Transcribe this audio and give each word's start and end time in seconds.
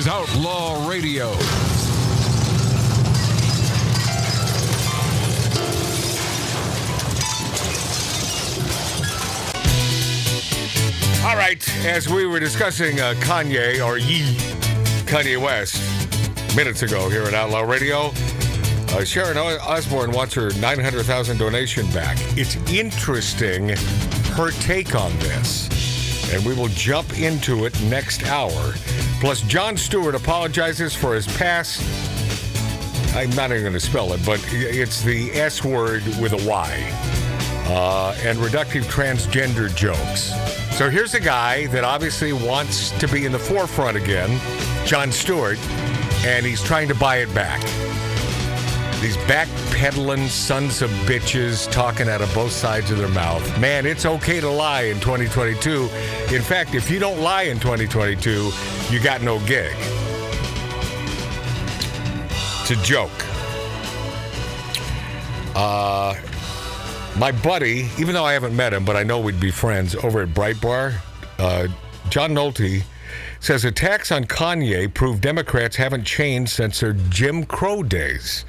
is 0.00 0.08
Outlaw 0.08 0.88
Radio. 0.88 1.26
All 11.22 11.36
right, 11.36 11.62
as 11.84 12.08
we 12.08 12.24
were 12.24 12.40
discussing 12.40 12.98
uh, 12.98 13.12
Kanye 13.18 13.84
or 13.86 13.98
Ye, 13.98 14.36
Kanye 15.04 15.38
West, 15.38 15.76
minutes 16.56 16.80
ago 16.80 17.10
here 17.10 17.24
at 17.24 17.34
Outlaw 17.34 17.60
Radio, 17.60 18.12
uh, 18.94 19.04
Sharon 19.04 19.36
Osbourne 19.36 20.12
wants 20.12 20.32
her 20.32 20.50
900,000 20.54 21.36
donation 21.36 21.86
back. 21.90 22.16
It's 22.38 22.56
interesting 22.70 23.68
her 24.34 24.50
take 24.62 24.94
on 24.94 25.12
this, 25.18 26.32
and 26.32 26.42
we 26.46 26.54
will 26.54 26.68
jump 26.68 27.18
into 27.18 27.66
it 27.66 27.78
next 27.82 28.22
hour. 28.24 28.72
Plus, 29.20 29.42
Jon 29.42 29.76
Stewart 29.76 30.14
apologizes 30.14 30.94
for 30.94 31.14
his 31.14 31.26
past. 31.36 31.82
I'm 33.14 33.28
not 33.30 33.50
even 33.50 33.62
going 33.62 33.74
to 33.74 33.80
spell 33.80 34.14
it, 34.14 34.24
but 34.24 34.42
it's 34.50 35.02
the 35.02 35.30
S 35.32 35.62
word 35.62 36.02
with 36.20 36.32
a 36.32 36.48
Y 36.48 36.90
uh, 37.66 38.16
and 38.22 38.38
reductive 38.38 38.84
transgender 38.84 39.74
jokes. 39.76 40.32
So 40.76 40.88
here's 40.88 41.12
a 41.12 41.20
guy 41.20 41.66
that 41.66 41.84
obviously 41.84 42.32
wants 42.32 42.98
to 42.98 43.06
be 43.08 43.26
in 43.26 43.32
the 43.32 43.38
forefront 43.38 43.96
again, 43.96 44.40
Jon 44.86 45.12
Stewart, 45.12 45.58
and 46.24 46.46
he's 46.46 46.62
trying 46.62 46.88
to 46.88 46.94
buy 46.94 47.18
it 47.18 47.32
back. 47.34 47.60
These 49.00 49.16
backpedaling 49.18 50.28
sons 50.28 50.82
of 50.82 50.90
bitches 51.06 51.70
talking 51.72 52.06
out 52.06 52.20
of 52.20 52.32
both 52.34 52.52
sides 52.52 52.90
of 52.90 52.98
their 52.98 53.08
mouth. 53.08 53.58
Man, 53.58 53.86
it's 53.86 54.04
okay 54.04 54.40
to 54.40 54.50
lie 54.50 54.82
in 54.82 55.00
2022. 55.00 55.84
In 56.34 56.42
fact, 56.42 56.74
if 56.74 56.90
you 56.90 56.98
don't 56.98 57.20
lie 57.20 57.44
in 57.44 57.58
2022, 57.58 58.50
you 58.90 59.00
got 59.02 59.22
no 59.22 59.38
gig. 59.46 59.72
It's 62.60 62.72
a 62.72 62.76
joke. 62.84 63.10
Uh, 65.56 66.14
my 67.16 67.32
buddy, 67.32 67.88
even 67.98 68.12
though 68.12 68.26
I 68.26 68.34
haven't 68.34 68.54
met 68.54 68.74
him, 68.74 68.84
but 68.84 68.96
I 68.96 69.02
know 69.02 69.18
we'd 69.18 69.40
be 69.40 69.50
friends 69.50 69.94
over 69.94 70.20
at 70.20 70.28
Breitbart, 70.28 70.94
uh, 71.38 71.68
John 72.10 72.32
Nolte 72.32 72.82
says 73.40 73.64
attacks 73.64 74.12
on 74.12 74.24
Kanye 74.24 74.92
prove 74.92 75.22
Democrats 75.22 75.76
haven't 75.76 76.04
changed 76.04 76.52
since 76.52 76.80
their 76.80 76.92
Jim 76.92 77.44
Crow 77.44 77.82
days. 77.82 78.44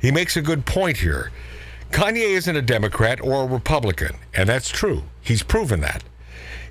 He 0.00 0.10
makes 0.10 0.36
a 0.36 0.42
good 0.42 0.66
point 0.66 0.98
here. 0.98 1.30
Kanye 1.90 2.30
isn't 2.36 2.56
a 2.56 2.62
Democrat 2.62 3.20
or 3.20 3.44
a 3.44 3.46
Republican, 3.46 4.16
and 4.34 4.48
that's 4.48 4.68
true. 4.68 5.04
He's 5.20 5.42
proven 5.42 5.80
that. 5.80 6.04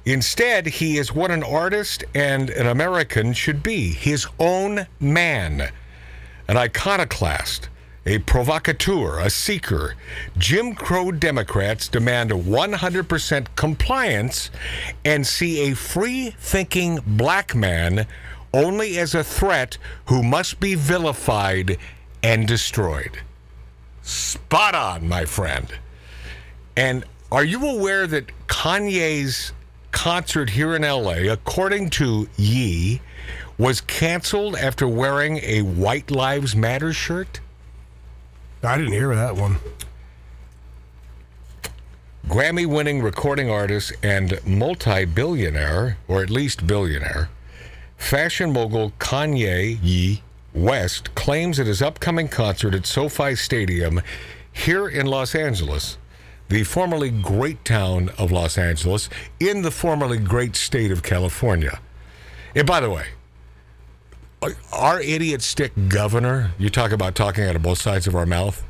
Instead, 0.05 0.67
he 0.67 0.97
is 0.97 1.13
what 1.13 1.31
an 1.31 1.43
artist 1.43 2.03
and 2.13 2.49
an 2.51 2.67
American 2.67 3.33
should 3.33 3.63
be 3.63 3.91
his 3.91 4.27
own 4.39 4.85
man, 4.99 5.71
an 6.47 6.57
iconoclast 6.57 7.69
a 8.05 8.19
provocateur, 8.19 9.17
a 9.19 9.29
seeker. 9.29 9.95
Jim 10.37 10.75
Crow 10.75 11.11
Democrats 11.11 11.87
demand 11.87 12.29
100% 12.29 13.47
compliance 13.55 14.51
and 15.03 15.25
see 15.25 15.71
a 15.71 15.75
free 15.75 16.29
thinking 16.39 16.99
black 17.05 17.55
man 17.55 18.05
only 18.53 18.99
as 18.99 19.15
a 19.15 19.23
threat 19.23 19.77
who 20.05 20.21
must 20.21 20.59
be 20.59 20.75
vilified 20.75 21.77
and 22.25 22.47
destroyed. 22.47 23.19
Spot 24.01 24.73
on, 24.73 25.07
my 25.07 25.25
friend. 25.25 25.77
And 26.75 27.05
are 27.31 27.43
you 27.43 27.63
aware 27.63 28.07
that 28.07 28.31
Kanye's 28.47 29.53
concert 29.91 30.49
here 30.49 30.75
in 30.75 30.81
LA, 30.81 31.31
according 31.31 31.91
to 31.91 32.27
Ye, 32.35 32.99
was 33.59 33.79
canceled 33.79 34.55
after 34.55 34.87
wearing 34.87 35.37
a 35.43 35.61
White 35.61 36.09
Lives 36.09 36.55
Matter 36.55 36.93
shirt? 36.93 37.41
I 38.63 38.75
didn't 38.75 38.93
hear 38.93 39.15
that 39.15 39.35
one. 39.35 39.57
Grammy 42.27 42.65
winning 42.65 43.03
recording 43.03 43.51
artist 43.51 43.93
and 44.01 44.39
multi 44.43 45.05
billionaire, 45.05 45.99
or 46.07 46.23
at 46.23 46.31
least 46.31 46.65
billionaire, 46.65 47.29
fashion 47.97 48.51
mogul 48.51 48.93
Kanye 48.97 49.77
Ye 49.83 50.23
West 50.55 51.13
claims 51.15 51.59
at 51.59 51.67
his 51.67 51.81
upcoming 51.81 52.29
concert 52.29 52.73
at 52.73 52.85
SoFi 52.85 53.35
Stadium 53.35 54.01
here 54.53 54.87
in 54.87 55.05
Los 55.05 55.35
Angeles, 55.35 55.97
the 56.47 56.63
formerly 56.63 57.11
great 57.11 57.65
town 57.65 58.09
of 58.17 58.31
Los 58.31 58.57
Angeles, 58.57 59.09
in 59.39 59.63
the 59.63 59.71
formerly 59.71 60.17
great 60.17 60.55
state 60.55 60.91
of 60.91 61.03
California. 61.03 61.79
And 62.55 62.65
by 62.65 62.79
the 62.79 62.89
way, 62.89 63.07
uh, 64.41 64.51
our 64.71 65.01
idiot 65.01 65.41
stick 65.41 65.73
governor, 65.89 66.51
you 66.57 66.69
talk 66.69 66.91
about 66.91 67.15
talking 67.15 67.43
out 67.43 67.57
of 67.57 67.61
both 67.61 67.81
sides 67.81 68.07
of 68.07 68.15
our 68.15 68.25
mouth. 68.25 68.63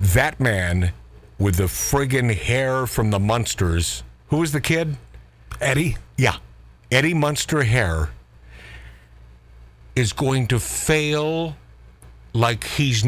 That 0.00 0.40
man 0.40 0.92
with 1.38 1.56
the 1.56 1.64
friggin' 1.64 2.34
hair 2.34 2.86
from 2.86 3.10
the 3.10 3.18
Munsters, 3.18 4.02
who 4.28 4.38
was 4.38 4.52
the 4.52 4.60
kid? 4.60 4.96
Eddie? 5.60 5.98
Yeah. 6.16 6.36
Eddie 6.90 7.14
Munster 7.14 7.64
hair 7.64 8.10
is 10.00 10.12
going 10.12 10.48
to 10.48 10.58
fail 10.58 11.54
like 12.32 12.64
he's 12.64 13.04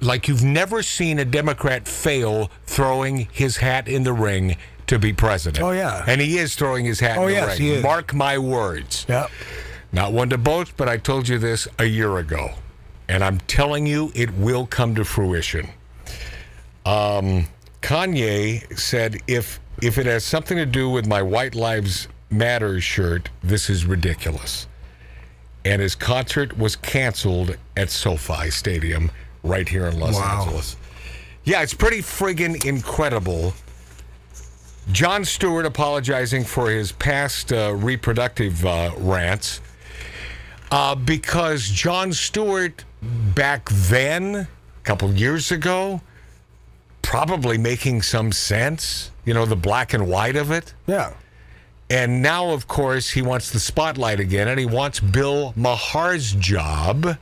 like 0.00 0.28
you've 0.28 0.44
never 0.44 0.82
seen 0.82 1.18
a 1.18 1.24
Democrat 1.24 1.88
fail 1.88 2.50
throwing 2.66 3.28
his 3.32 3.56
hat 3.58 3.88
in 3.88 4.04
the 4.04 4.12
ring 4.12 4.56
to 4.86 4.98
be 4.98 5.12
president. 5.12 5.62
Oh, 5.62 5.72
yeah. 5.72 6.04
And 6.06 6.20
he 6.20 6.38
is 6.38 6.54
throwing 6.54 6.84
his 6.86 7.00
hat 7.00 7.18
Oh, 7.18 7.22
in 7.22 7.28
the 7.28 7.32
yes, 7.34 7.58
ring. 7.58 7.68
he 7.68 7.74
is. 7.74 7.82
Mark 7.82 8.14
my 8.14 8.38
words. 8.38 9.04
Yep. 9.08 9.30
Not 9.92 10.12
one 10.12 10.30
to 10.30 10.38
boast, 10.38 10.76
but 10.78 10.88
I 10.88 10.96
told 10.96 11.28
you 11.28 11.38
this 11.38 11.68
a 11.78 11.84
year 11.84 12.16
ago. 12.18 12.50
And 13.08 13.22
I'm 13.24 13.38
telling 13.40 13.86
you, 13.86 14.12
it 14.14 14.32
will 14.34 14.66
come 14.66 14.94
to 14.94 15.04
fruition. 15.04 15.68
Um, 16.86 17.46
Kanye 17.82 18.78
said, 18.78 19.18
if, 19.26 19.60
if 19.82 19.98
it 19.98 20.06
has 20.06 20.24
something 20.24 20.56
to 20.56 20.66
do 20.66 20.88
with 20.90 21.06
my 21.06 21.22
White 21.22 21.54
Lives 21.54 22.08
Matter 22.30 22.80
shirt, 22.80 23.30
this 23.42 23.70
is 23.70 23.86
ridiculous. 23.86 24.66
And 25.64 25.82
his 25.82 25.94
concert 25.94 26.56
was 26.56 26.76
canceled 26.76 27.56
at 27.76 27.90
SoFi 27.90 28.50
Stadium 28.50 29.10
right 29.42 29.68
here 29.68 29.86
in 29.86 29.98
Los 29.98 30.14
Wow. 30.14 30.42
Angeles. 30.42 30.76
Yeah, 31.44 31.62
it's 31.62 31.74
pretty 31.74 31.98
friggin' 31.98 32.64
incredible. 32.64 33.54
Jon 34.92 35.24
Stewart 35.24 35.66
apologizing 35.66 36.44
for 36.44 36.70
his 36.70 36.92
past 36.92 37.52
uh, 37.52 37.74
reproductive 37.74 38.64
uh, 38.64 38.92
rants 38.96 39.60
uh, 40.70 40.94
because 40.94 41.68
Jon 41.68 42.12
Stewart 42.12 42.84
back 43.34 43.68
then, 43.70 44.34
a 44.34 44.48
couple 44.84 45.12
years 45.12 45.50
ago, 45.52 46.00
probably 47.02 47.58
making 47.58 48.02
some 48.02 48.32
sense. 48.32 49.10
You 49.24 49.34
know, 49.34 49.44
the 49.44 49.56
black 49.56 49.92
and 49.92 50.08
white 50.08 50.36
of 50.36 50.50
it. 50.50 50.72
Yeah. 50.86 51.12
And 51.90 52.20
now, 52.20 52.50
of 52.50 52.68
course, 52.68 53.10
he 53.10 53.22
wants 53.22 53.50
the 53.50 53.60
spotlight 53.60 54.20
again, 54.20 54.46
and 54.46 54.60
he 54.60 54.66
wants 54.66 55.00
Bill 55.00 55.54
Maher's 55.56 56.32
job. 56.32 57.18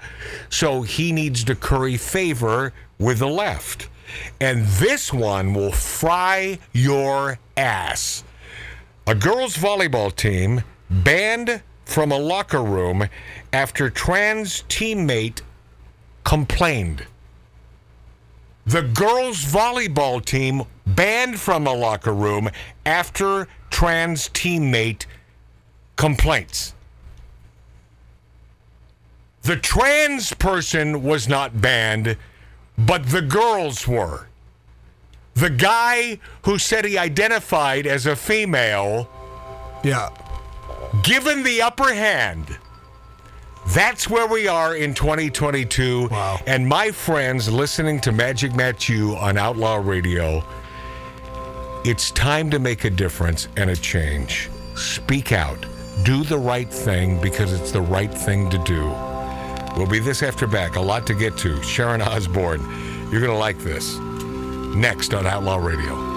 So 0.49 0.83
he 0.83 1.13
needs 1.13 1.45
to 1.45 1.55
curry 1.55 1.97
favor 1.97 2.73
with 2.99 3.21
the 3.21 3.29
left. 3.29 3.89
And 4.41 4.67
this 4.67 5.13
one 5.13 5.55
will 5.55 5.73
fry 5.73 6.59
your 6.73 7.39
ass. 7.57 8.25
A 9.07 9.15
girls' 9.15 9.57
volleyball 9.57 10.15
team 10.15 10.65
banned 10.91 11.63
from 11.85 12.11
a 12.11 12.19
locker 12.19 12.63
room 12.63 13.09
after 13.53 13.89
trans 13.89 14.63
teammate 14.69 15.43
complained. 16.25 17.07
The 18.67 18.83
girls' 18.83 19.45
volleyball 19.45 20.25
team 20.25 20.65
banned 20.85 21.39
from 21.39 21.65
the 21.65 21.73
locker 21.73 22.13
room 22.13 22.51
after 22.85 23.47
trans 23.71 24.29
teammate 24.31 25.07
complaints. 25.95 26.75
The 29.43 29.57
trans 29.57 30.35
person 30.35 31.05
was 31.05 31.29
not 31.29 31.61
banned, 31.61 32.17
but 32.77 33.07
the 33.11 33.23
girls 33.23 33.87
were. 33.87 34.27
The 35.35 35.51
guy 35.51 36.19
who 36.43 36.59
said 36.59 36.85
he 36.85 36.99
identified 36.99 37.87
as 37.87 38.07
a 38.07 38.17
female, 38.17 39.09
Yeah. 39.85 40.09
given 41.05 41.45
the 41.45 41.63
upper 41.63 41.95
hand. 41.95 42.59
That's 43.69 44.09
where 44.09 44.27
we 44.27 44.49
are 44.49 44.77
in 44.77 44.95
2022. 44.95 46.09
Wow. 46.09 46.39
And 46.47 46.67
my 46.67 46.91
friends 46.91 47.53
listening 47.53 48.01
to 48.03 48.13
Magic 48.13 48.55
Matt 48.55 48.89
You 48.89 49.17
on 49.17 49.37
Outlaw 49.37 49.77
Radio, 49.77 50.43
it's 51.85 52.11
time 52.13 52.51
to 52.51 52.59
make 52.59 52.85
a 52.85 52.91
difference 52.91 53.49
and 53.57 53.71
a 53.71 53.77
change. 53.77 54.49
Speak 54.77 55.33
out. 55.33 55.67
Do 56.05 56.23
the 56.25 56.39
right 56.39 56.71
thing 56.73 57.21
because 57.21 57.53
it's 57.53 57.73
the 57.73 57.81
right 57.81 58.13
thing 58.13 58.49
to 58.51 58.59
do. 58.59 58.87
We'll 59.77 59.89
be 59.89 59.99
this 59.99 60.23
after 60.23 60.47
back. 60.47 60.77
A 60.77 60.81
lot 60.81 61.07
to 61.09 61.15
get 61.15 61.37
to. 61.39 61.63
Sharon 61.63 62.01
Osbourne, 62.01 62.61
you're 63.11 63.21
going 63.21 63.33
to 63.33 63.37
like 63.37 63.59
this. 63.59 63.97
Next 64.75 65.13
on 65.13 65.27
Outlaw 65.27 65.57
Radio. 65.57 66.16